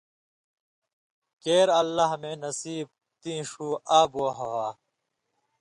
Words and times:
کېر 1.41 1.67
اللہ 1.81 2.11
مے 2.21 2.31
نصیب 2.43 2.87
تیں 3.21 3.41
ݜُو 3.49 3.67
آب 3.99 4.11
و 4.23 4.25
ہوا 4.37 4.67